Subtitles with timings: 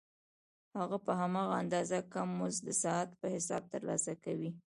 [0.79, 4.51] هغه په هماغه اندازه کم مزد د ساعت په حساب ترلاسه کوي